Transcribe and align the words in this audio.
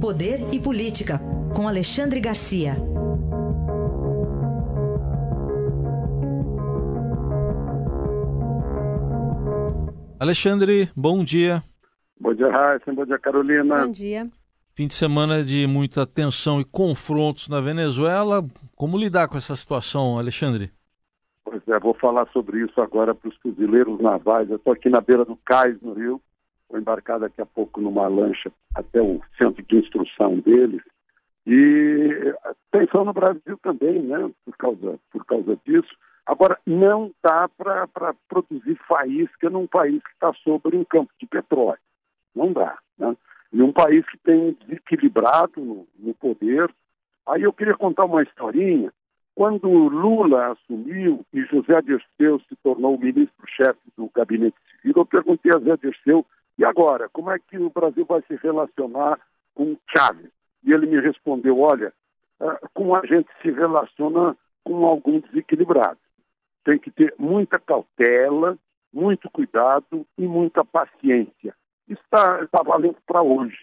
Poder 0.00 0.38
e 0.54 0.60
Política, 0.60 1.20
com 1.56 1.66
Alexandre 1.66 2.20
Garcia. 2.20 2.76
Alexandre, 10.20 10.88
bom 10.96 11.24
dia. 11.24 11.64
Bom 12.20 12.32
dia, 12.32 12.48
Raíssa. 12.48 12.92
Bom 12.92 13.04
dia, 13.04 13.18
Carolina. 13.18 13.86
Bom 13.86 13.90
dia. 13.90 14.26
Fim 14.72 14.86
de 14.86 14.94
semana 14.94 15.42
de 15.42 15.66
muita 15.66 16.06
tensão 16.06 16.60
e 16.60 16.64
confrontos 16.64 17.48
na 17.48 17.60
Venezuela. 17.60 18.46
Como 18.76 18.96
lidar 18.96 19.26
com 19.26 19.36
essa 19.36 19.56
situação, 19.56 20.16
Alexandre? 20.16 20.70
Pois 21.44 21.60
é, 21.66 21.80
vou 21.80 21.94
falar 21.94 22.28
sobre 22.28 22.64
isso 22.64 22.80
agora 22.80 23.16
para 23.16 23.28
os 23.28 23.36
fuzileiros 23.38 24.00
navais. 24.00 24.48
Eu 24.48 24.56
estou 24.58 24.72
aqui 24.72 24.88
na 24.88 25.00
beira 25.00 25.24
do 25.24 25.34
cais, 25.44 25.76
no 25.82 25.94
Rio. 25.94 26.22
Vou 26.68 26.78
embarcar 26.78 27.18
daqui 27.18 27.40
a 27.40 27.46
pouco 27.46 27.80
numa 27.80 28.06
lancha 28.08 28.52
até 28.74 29.00
o 29.00 29.20
centro 29.36 29.62
de 29.62 29.76
instrução 29.76 30.38
deles. 30.40 30.82
E 31.46 32.34
tensão 32.70 33.04
no 33.04 33.12
Brasil 33.12 33.58
também, 33.62 34.02
né? 34.02 34.30
Por 34.44 34.56
causa, 34.56 34.98
por 35.10 35.24
causa 35.24 35.58
disso. 35.64 35.88
Agora, 36.26 36.58
não 36.66 37.10
dá 37.22 37.48
para 37.48 38.14
produzir 38.28 38.78
faísca 38.86 39.48
num 39.48 39.66
país 39.66 40.02
que 40.02 40.10
está 40.10 40.32
sobre 40.44 40.76
um 40.76 40.84
campo 40.84 41.10
de 41.18 41.26
petróleo. 41.26 41.80
Não 42.34 42.52
dá. 42.52 42.78
Né? 42.98 43.16
E 43.50 43.62
um 43.62 43.72
país 43.72 44.04
que 44.10 44.18
tem 44.18 44.56
desequilibrado 44.66 45.52
no, 45.56 45.86
no 45.98 46.14
poder. 46.14 46.70
Aí 47.26 47.42
eu 47.42 47.52
queria 47.52 47.74
contar 47.74 48.04
uma 48.04 48.22
historinha 48.22 48.92
quando 49.38 49.68
Lula 49.68 50.50
assumiu 50.50 51.24
e 51.32 51.42
José 51.44 51.80
Dirceu 51.82 52.40
se 52.48 52.56
tornou 52.56 52.98
ministro-chefe 52.98 53.78
do 53.96 54.10
gabinete 54.12 54.56
civil, 54.82 54.94
eu 54.96 55.06
perguntei 55.06 55.52
a 55.52 55.60
José 55.60 55.76
Dirceu, 55.76 56.26
e 56.58 56.64
agora, 56.64 57.08
como 57.10 57.30
é 57.30 57.38
que 57.38 57.56
o 57.56 57.70
Brasil 57.70 58.04
vai 58.04 58.20
se 58.22 58.34
relacionar 58.36 59.18
com 59.54 59.76
Chávez? 59.94 60.30
E 60.64 60.72
ele 60.72 60.86
me 60.86 61.00
respondeu, 61.00 61.60
olha, 61.60 61.92
uh, 62.40 62.68
como 62.74 62.96
a 62.96 63.06
gente 63.06 63.28
se 63.40 63.50
relaciona 63.50 64.36
com 64.64 64.84
algum 64.84 65.20
desequilibrado. 65.20 65.98
Tem 66.64 66.78
que 66.78 66.90
ter 66.90 67.14
muita 67.18 67.58
cautela, 67.58 68.58
muito 68.92 69.30
cuidado 69.30 70.04
e 70.18 70.26
muita 70.26 70.64
paciência. 70.64 71.54
Está 71.88 72.46
tá 72.48 72.62
valendo 72.62 72.98
para 73.06 73.22
hoje. 73.22 73.56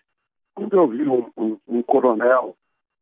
Quando 0.56 0.75
eu 0.75 0.88
vi 0.88 1.08
um, 1.08 1.30
um, 1.38 1.58
um 1.67 1.84
coronel 1.84 2.56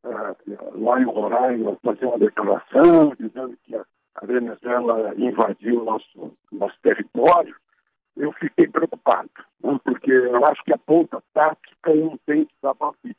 uh, 0.04 0.84
lá 0.84 1.00
em 1.00 1.06
Roraima 1.06 1.78
fazer 1.84 2.06
uma 2.06 2.18
declaração 2.18 3.14
dizendo 3.18 3.56
que 3.64 3.76
a, 3.76 3.86
Venezuela 4.24 5.14
invadiu 5.18 5.84
nosso, 5.84 6.36
nosso 6.52 6.76
território, 6.82 7.56
eu 8.18 8.32
fiquei 8.34 8.68
preocupado? 8.68 9.30
Porque 9.84 10.12
eu 10.12 10.46
acho 10.46 10.64
que 10.64 10.74
a 10.74 10.78
ponta 10.78 11.24
tática 11.34 11.96
não 11.96 12.18
tem 12.26 12.46
que 12.46 12.54
dar 12.62 12.76
palpite, 12.76 13.16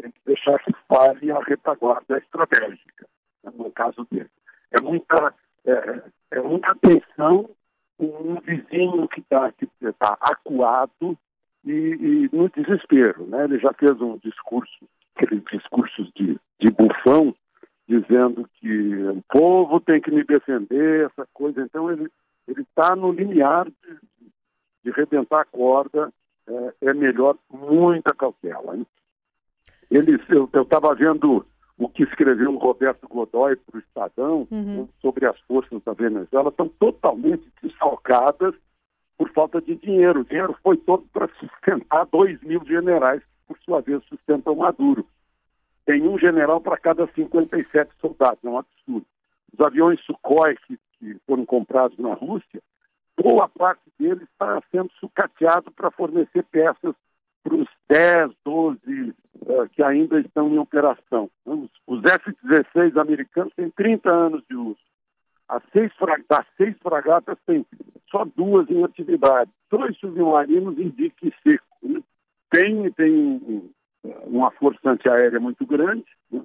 tem 0.00 0.10
que 0.10 0.20
deixar 0.26 0.58
que 0.60 0.72
fale 0.86 1.30
a 1.30 1.40
retaguarda 1.40 2.18
estratégica, 2.18 3.06
né? 3.42 3.52
no 3.56 3.70
caso 3.72 4.06
dele. 4.10 4.30
É 4.70 4.80
muita, 4.80 5.34
é, 5.64 6.02
é 6.32 6.40
muita 6.40 6.74
tensão 6.76 7.48
com 7.96 8.04
um 8.04 8.40
vizinho 8.40 9.08
que 9.08 9.20
está 9.20 9.50
tá 9.98 10.18
acuado 10.20 11.18
e, 11.64 11.70
e, 11.72 12.36
no 12.36 12.48
desespero. 12.50 13.26
Né? 13.26 13.44
Ele 13.44 13.58
já 13.58 13.72
fez 13.72 14.00
um 14.00 14.18
discurso 14.18 14.86
aqueles 15.16 15.42
discursos 15.50 16.12
de, 16.14 16.38
de 16.60 16.70
bufão, 16.70 17.34
dizendo 17.88 18.48
que 18.60 18.94
o 19.04 19.22
povo 19.28 19.80
tem 19.80 20.00
que 20.00 20.12
me 20.12 20.22
defender, 20.22 21.06
essa 21.06 21.26
coisa. 21.34 21.60
Então 21.62 21.90
ele 21.90 22.08
ele 22.48 22.62
está 22.62 22.96
no 22.96 23.12
limiar 23.12 23.66
de, 24.84 24.90
rebentar 24.90 25.40
a 25.40 25.44
corda. 25.44 26.12
É, 26.46 26.88
é 26.88 26.94
melhor 26.94 27.36
muita 27.50 28.14
cautela. 28.14 28.76
Hein? 28.76 28.86
Ele, 29.90 30.18
eu 30.30 30.62
estava 30.62 30.94
vendo 30.94 31.44
o 31.78 31.88
que 31.88 32.02
escreveu 32.02 32.52
o 32.52 32.58
Roberto 32.58 33.06
Godoy 33.08 33.56
para 33.56 33.76
o 33.76 33.80
Estadão 33.80 34.48
uhum. 34.50 34.88
sobre 35.00 35.26
as 35.26 35.38
forças 35.42 35.80
da 35.84 35.92
Venezuela, 35.92 36.48
estão 36.48 36.68
totalmente 36.68 37.48
desfalcadas 37.62 38.54
por 39.16 39.30
falta 39.30 39.60
de 39.60 39.76
dinheiro. 39.76 40.20
O 40.20 40.24
dinheiro 40.24 40.56
foi 40.62 40.76
todo 40.76 41.04
para 41.12 41.28
sustentar 41.38 42.06
dois 42.06 42.40
mil 42.42 42.64
generais 42.66 43.22
por 43.46 43.56
sua 43.60 43.80
vez, 43.80 44.02
sustentam 44.04 44.56
Maduro. 44.56 45.06
Tem 45.86 46.06
um 46.06 46.18
general 46.18 46.60
para 46.60 46.76
cada 46.76 47.06
57 47.14 47.90
soldados, 48.00 48.44
é 48.44 48.48
um 48.48 48.58
absurdo. 48.58 49.06
Os 49.52 49.60
aviões 49.64 50.00
Sukhoi 50.04 50.56
que, 50.66 50.78
que 50.98 51.16
foram 51.26 51.46
comprados 51.46 51.98
na 51.98 52.12
Rússia, 52.12 52.60
boa 53.22 53.48
parte 53.48 53.82
deles 53.98 54.22
está 54.22 54.62
sendo 54.70 54.90
sucateado 55.00 55.70
para 55.72 55.90
fornecer 55.90 56.44
peças 56.44 56.94
para 57.42 57.54
os 57.54 57.68
10, 57.88 58.32
12 58.44 58.78
uh, 59.42 59.68
que 59.72 59.82
ainda 59.82 60.20
estão 60.20 60.48
em 60.48 60.58
operação. 60.58 61.30
Os, 61.44 61.70
os 61.86 62.02
F-16 62.04 63.00
americanos 63.00 63.52
têm 63.54 63.70
30 63.70 64.10
anos 64.10 64.42
de 64.48 64.56
uso. 64.56 64.78
As 65.48 65.62
seis, 65.72 65.90
das 66.28 66.46
seis 66.56 66.76
fragatas 66.82 67.38
tem 67.46 67.64
só 68.10 68.24
duas 68.36 68.68
em 68.70 68.84
atividade. 68.84 69.50
Dois 69.70 69.96
submarinos 69.98 70.78
em 70.78 70.90
dique 70.90 71.32
seco. 71.42 71.64
Né? 71.82 72.02
tem, 72.50 72.90
tem 72.92 73.70
uma 74.26 74.50
força 74.52 74.90
antiaérea 74.90 75.40
muito 75.40 75.64
grande, 75.66 76.06
né? 76.30 76.42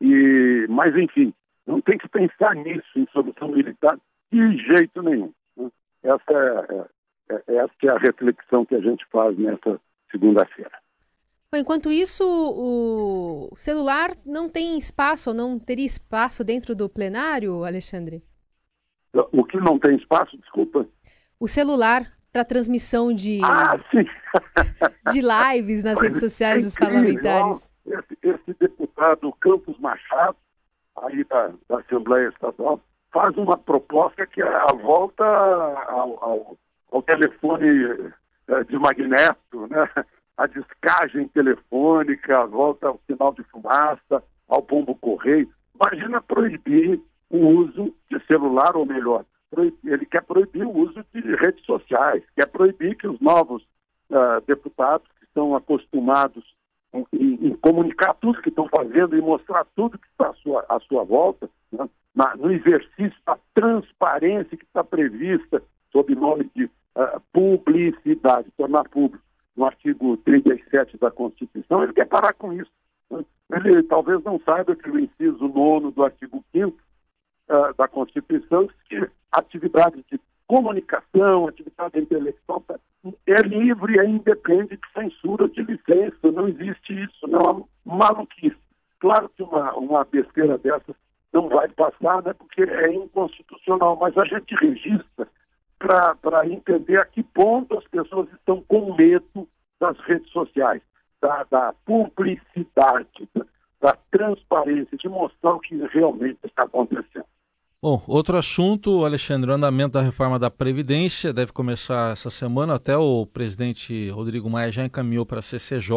e, 0.00 0.66
mas 0.68 0.96
enfim, 0.96 1.32
não 1.66 1.80
tem 1.80 1.98
que 1.98 2.08
pensar 2.08 2.54
nisso, 2.54 2.88
em 2.96 3.06
solução 3.12 3.48
militar, 3.48 3.98
de 4.30 4.56
jeito 4.58 5.02
nenhum. 5.02 5.32
Essa, 6.28 6.38
é, 6.38 7.34
é, 7.34 7.42
é, 7.48 7.56
essa 7.56 7.72
é 7.82 7.88
a 7.88 7.98
reflexão 7.98 8.64
que 8.64 8.74
a 8.74 8.80
gente 8.80 9.04
faz 9.10 9.36
nessa 9.38 9.80
segunda-feira. 10.10 10.72
Enquanto 11.52 11.92
isso, 11.92 12.24
o 12.24 13.54
celular 13.56 14.10
não 14.26 14.48
tem 14.48 14.76
espaço, 14.76 15.30
ou 15.30 15.36
não 15.36 15.58
teria 15.58 15.86
espaço 15.86 16.42
dentro 16.42 16.74
do 16.74 16.88
plenário, 16.88 17.64
Alexandre? 17.64 18.24
O 19.12 19.44
que 19.44 19.56
não 19.58 19.78
tem 19.78 19.94
espaço, 19.96 20.36
desculpa? 20.38 20.88
O 21.38 21.46
celular 21.46 22.12
para 22.32 22.44
transmissão 22.44 23.12
de, 23.12 23.38
ah, 23.44 23.76
de 25.12 25.20
lives 25.20 25.84
nas 25.84 26.00
redes 26.00 26.18
sociais 26.18 26.62
é 26.62 26.66
dos 26.66 26.74
parlamentares. 26.74 27.72
Esse, 27.86 28.18
esse, 28.20 28.54
deputado 28.58 29.32
Campos 29.34 29.78
Machado, 29.78 30.36
aí 30.96 31.22
da, 31.24 31.52
da, 31.68 31.78
Assembleia 31.78 32.28
Estadual, 32.30 32.80
faz 33.14 33.36
uma 33.36 33.56
proposta 33.56 34.26
que 34.26 34.42
é 34.42 34.46
a 34.46 34.74
volta 34.74 35.24
ao, 35.24 36.24
ao, 36.24 36.58
ao 36.90 37.02
telefone 37.02 38.12
eh, 38.48 38.64
de 38.64 38.76
magneto, 38.76 39.68
né? 39.68 39.88
a 40.36 40.48
descagem 40.48 41.28
telefônica, 41.28 42.36
a 42.36 42.44
volta 42.44 42.88
ao 42.88 43.00
sinal 43.06 43.32
de 43.32 43.44
fumaça, 43.44 44.20
ao 44.48 44.60
pombo 44.60 44.96
correio. 44.96 45.48
Imagina 45.80 46.20
proibir 46.20 47.00
o 47.30 47.38
uso 47.38 47.94
de 48.10 48.18
celular, 48.26 48.76
ou 48.76 48.84
melhor, 48.84 49.24
ele 49.84 50.06
quer 50.06 50.22
proibir 50.22 50.66
o 50.66 50.76
uso 50.76 51.04
de 51.14 51.20
redes 51.36 51.64
sociais, 51.64 52.24
quer 52.34 52.46
proibir 52.46 52.96
que 52.96 53.06
os 53.06 53.20
novos 53.20 53.62
uh, 54.10 54.40
deputados 54.44 55.06
que 55.20 55.24
estão 55.24 55.54
acostumados 55.54 56.44
em, 56.92 57.06
em, 57.12 57.54
comunicar 57.56 58.14
tudo 58.14 58.42
que 58.42 58.48
estão 58.48 58.68
fazendo 58.68 59.16
e 59.16 59.20
mostrar 59.20 59.64
tudo 59.76 59.98
que 59.98 60.06
está 60.08 60.30
à 60.30 60.34
sua, 60.34 60.64
à 60.68 60.80
sua 60.80 61.04
volta, 61.04 61.48
né, 61.72 61.88
na, 62.14 62.36
no 62.36 62.50
exercício 62.50 63.18
da 63.26 63.38
transparência 63.54 64.56
que 64.56 64.64
está 64.64 64.84
prevista 64.84 65.62
sob 65.90 66.14
nome 66.14 66.50
de 66.54 66.64
uh, 66.64 67.20
publicidade, 67.32 68.50
tornar 68.56 68.88
público 68.88 69.22
no 69.56 69.64
artigo 69.64 70.16
37 70.18 70.98
da 70.98 71.10
Constituição, 71.10 71.82
ele 71.82 71.92
quer 71.92 72.06
parar 72.06 72.32
com 72.34 72.52
isso. 72.52 72.70
Ele 73.52 73.82
talvez 73.84 74.22
não 74.24 74.40
saiba 74.40 74.74
que 74.74 74.90
o 74.90 74.98
inciso 74.98 75.46
9 75.46 75.92
do 75.92 76.04
artigo 76.04 76.44
5 76.52 76.68
uh, 76.70 77.74
da 77.76 77.86
Constituição 77.86 78.68
que 78.88 79.08
atividade 79.30 80.04
de 80.10 80.20
comunicação, 80.46 81.48
atividade 81.48 81.98
intelectual, 81.98 82.64
é 83.26 83.42
livre, 83.42 83.98
é 83.98 84.06
independente 84.06 84.76
de 84.76 84.92
censura, 84.92 85.48
de 85.48 85.62
licença, 85.62 86.32
não 86.32 86.48
existe 86.48 87.04
isso, 87.04 87.26
não 87.26 87.40
é 87.40 87.50
uma 87.50 87.66
maluquice. 87.84 88.56
Claro 88.98 89.28
que 89.36 89.42
uma, 89.42 89.74
uma 89.74 90.04
besteira 90.04 90.56
dessa 90.58 90.94
não 91.34 91.48
vai 91.48 91.68
passar, 91.68 92.22
né, 92.22 92.32
porque 92.32 92.62
é 92.62 92.94
inconstitucional, 92.94 93.98
mas 94.00 94.16
a 94.16 94.24
gente 94.24 94.54
registra 94.54 95.28
para 95.78 96.48
entender 96.48 96.98
a 96.98 97.04
que 97.04 97.22
ponto 97.22 97.76
as 97.76 97.84
pessoas 97.88 98.28
estão 98.32 98.62
com 98.62 98.94
medo 98.94 99.46
das 99.80 99.98
redes 100.06 100.30
sociais, 100.30 100.80
da, 101.20 101.44
da 101.50 101.74
publicidade, 101.84 103.28
da, 103.34 103.44
da 103.80 103.98
transparência, 104.10 104.96
de 104.96 105.08
mostrar 105.08 105.54
o 105.54 105.60
que 105.60 105.76
realmente 105.88 106.38
está 106.44 106.62
acontecendo. 106.62 107.26
Bom, 107.82 108.02
outro 108.06 108.38
assunto, 108.38 109.04
Alexandre, 109.04 109.50
o 109.50 109.54
andamento 109.54 109.92
da 109.92 110.00
reforma 110.00 110.38
da 110.38 110.50
Previdência 110.50 111.34
deve 111.34 111.52
começar 111.52 112.12
essa 112.12 112.30
semana. 112.30 112.76
Até 112.76 112.96
o 112.96 113.26
presidente 113.26 114.08
Rodrigo 114.08 114.48
Maia 114.48 114.72
já 114.72 114.86
encaminhou 114.86 115.26
para 115.26 115.40
a 115.40 115.42
CCJ, 115.42 115.92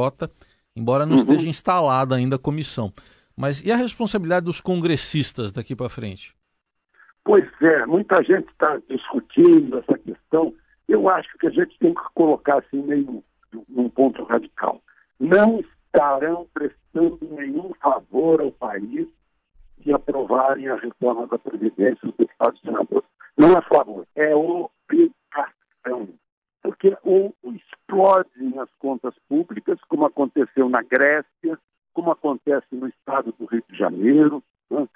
embora 0.76 1.06
não 1.06 1.14
uhum. 1.14 1.20
esteja 1.20 1.48
instalada 1.48 2.16
ainda 2.16 2.36
a 2.36 2.40
comissão. 2.40 2.92
Mas 3.38 3.64
e 3.64 3.72
a 3.72 3.76
responsabilidade 3.76 4.46
dos 4.46 4.60
congressistas 4.60 5.52
daqui 5.52 5.76
para 5.76 5.90
frente? 5.90 6.36
Pois 7.24 7.46
é, 7.62 7.86
muita 7.86 8.24
gente 8.24 8.50
está 8.50 8.82
discutindo 8.90 9.78
essa 9.78 9.98
questão. 10.00 10.54
Eu 10.88 11.08
acho 11.08 11.38
que 11.38 11.46
a 11.46 11.52
gente 11.52 11.78
tem 11.78 11.94
que 11.94 12.02
colocar 12.16 12.58
assim 12.58 12.82
meio 12.82 13.24
num 13.70 13.90
ponto 13.90 14.24
radical. 14.24 14.82
Não 15.20 15.60
estarão 15.60 16.48
prestando 16.54 17.20
nenhum 17.22 17.74
favor 17.76 18.42
ao 18.42 18.52
país 18.52 19.08
se 19.84 19.94
aprovarem 19.94 20.68
a 20.68 20.76
reforma 20.76 21.28
da 21.28 21.38
Previdência, 21.38 22.10
os 22.10 22.16
deputados 22.16 22.60
e 22.60 22.66
senadores. 22.66 23.08
Não 23.38 23.56
é 23.56 23.62
favor, 23.62 24.08
é 24.16 24.36
obrigação. 24.36 26.10
Porque 26.64 26.98
ou 27.04 27.36
explodem 27.44 28.58
as 28.60 28.70
contas 28.80 29.14
públicas, 29.30 29.80
como 29.88 30.06
aconteceu 30.06 30.68
na 30.70 30.82
Grécia, 30.82 31.60
acontece 32.48 32.68
no 32.72 32.88
estado 32.88 33.34
do 33.38 33.46
Rio 33.46 33.64
de 33.70 33.78
Janeiro. 33.78 34.44
Né? 34.70 34.88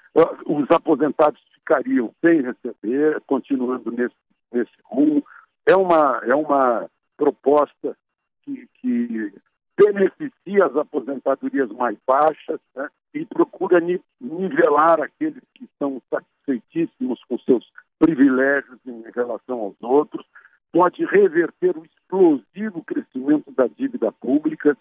Os 0.46 0.70
aposentados 0.70 1.40
ficariam 1.54 2.12
sem 2.20 2.42
receber, 2.42 3.20
continuando 3.26 3.90
nesse, 3.90 4.14
nesse 4.52 4.72
rumo. 4.84 5.24
É 5.66 5.76
uma, 5.76 6.20
é 6.24 6.34
uma 6.34 6.88
proposta 7.16 7.96
que, 8.42 8.68
que 8.80 9.32
beneficia 9.76 10.66
as 10.66 10.76
aposentadorias 10.76 11.70
mais 11.70 11.96
baixas 12.06 12.60
né? 12.74 12.88
e 13.14 13.24
procura 13.26 13.80
nivelar 14.20 15.00
aqueles 15.00 15.42
que 15.54 15.68
são 15.78 16.00
satisfeitíssimos 16.10 17.22
com 17.24 17.38
seus 17.38 17.70
privilégios 17.98 18.78
em 18.86 19.04
relação 19.14 19.60
aos 19.60 19.76
outros, 19.80 20.26
pode 20.72 21.04
reverter 21.04 21.76
o 21.76 21.84
explosivo 21.84 22.82
crescimento 22.82 23.52
da 23.52 23.66
dívida 23.68 24.10
pública? 24.10 24.76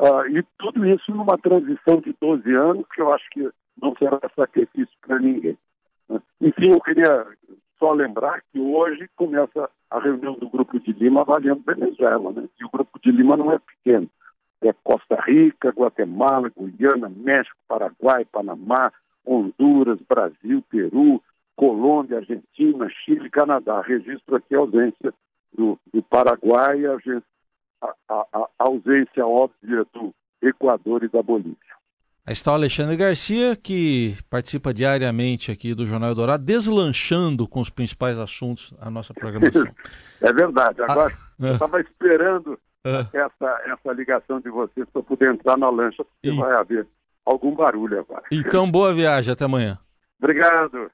Uh, 0.00 0.26
e 0.28 0.42
tudo 0.58 0.86
isso 0.86 1.10
numa 1.12 1.38
transição 1.38 2.00
de 2.00 2.14
12 2.20 2.54
anos, 2.54 2.86
que 2.94 3.00
eu 3.00 3.12
acho 3.12 3.28
que 3.30 3.48
não 3.80 3.94
será 3.96 4.20
sacrifício 4.34 4.94
para 5.06 5.18
ninguém. 5.18 5.56
Né? 6.08 6.20
Enfim, 6.40 6.70
eu 6.70 6.80
queria 6.80 7.26
só 7.78 7.92
lembrar 7.92 8.42
que 8.52 8.58
hoje 8.58 9.08
começa 9.16 9.70
a 9.90 10.00
reunião 10.00 10.34
do 10.34 10.48
Grupo 10.48 10.78
de 10.80 10.92
Lima 10.92 11.22
avaliando 11.22 11.62
Venezuela, 11.64 12.32
né? 12.32 12.48
E 12.60 12.64
o 12.64 12.70
Grupo 12.70 12.98
de 13.00 13.10
Lima 13.10 13.36
não 13.36 13.52
é 13.52 13.58
pequeno. 13.58 14.08
É 14.60 14.72
Costa 14.82 15.20
Rica, 15.20 15.70
Guatemala, 15.70 16.50
Guiana, 16.58 17.08
México, 17.08 17.56
Paraguai, 17.68 18.24
Panamá, 18.24 18.92
Honduras, 19.24 20.00
Brasil, 20.08 20.62
Peru, 20.68 21.22
Colômbia, 21.54 22.18
Argentina, 22.18 22.88
Chile, 23.04 23.30
Canadá. 23.30 23.80
Registro 23.80 24.36
aqui 24.36 24.54
a 24.54 24.58
ausência 24.58 25.14
do, 25.56 25.78
do 25.92 26.02
Paraguai, 26.02 26.84
a, 26.86 26.96
a, 27.80 27.94
a, 28.08 28.26
a 28.34 28.48
ausência 28.58 29.26
óbvia 29.26 29.84
do 29.92 30.14
Equador 30.42 31.04
e 31.04 31.08
da 31.08 31.22
Bolívia. 31.22 31.56
Aí 32.28 32.32
está 32.32 32.52
o 32.52 32.54
Alexandre 32.54 32.94
Garcia, 32.94 33.56
que 33.56 34.14
participa 34.28 34.74
diariamente 34.74 35.50
aqui 35.50 35.74
do 35.74 35.86
Jornal 35.86 36.14
Dourado, 36.14 36.44
deslanchando 36.44 37.48
com 37.48 37.58
os 37.58 37.70
principais 37.70 38.18
assuntos 38.18 38.74
a 38.80 38.90
nossa 38.90 39.14
programação. 39.14 39.64
É 40.20 40.32
verdade. 40.32 40.82
Agora, 40.82 41.14
ah, 41.14 41.46
eu 41.46 41.52
estava 41.52 41.80
esperando 41.80 42.58
ah, 42.84 43.06
essa, 43.12 43.60
essa 43.66 43.92
ligação 43.92 44.40
de 44.40 44.50
vocês 44.50 44.84
para 44.92 45.00
poder 45.00 45.32
entrar 45.32 45.56
na 45.56 45.70
lancha, 45.70 46.04
porque 46.04 46.34
e... 46.34 46.36
vai 46.36 46.52
haver 46.54 46.86
algum 47.24 47.54
barulho 47.54 48.00
agora. 48.00 48.24
Então, 48.32 48.68
boa 48.68 48.92
viagem. 48.92 49.32
Até 49.32 49.44
amanhã. 49.44 49.78
Obrigado. 50.20 50.90